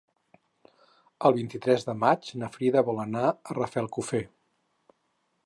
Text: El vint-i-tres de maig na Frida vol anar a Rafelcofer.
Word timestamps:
El 1.29 1.35
vint-i-tres 1.35 1.85
de 1.89 1.95
maig 2.05 2.31
na 2.45 2.49
Frida 2.57 2.85
vol 2.89 3.03
anar 3.05 3.23
a 3.35 3.55
Rafelcofer. 3.59 4.25